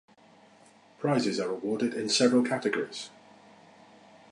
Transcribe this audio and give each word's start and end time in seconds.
Prizes 0.97 1.39
are 1.39 1.51
awarded 1.51 1.93
in 1.93 2.09
several 2.09 2.41
categories. 2.41 3.11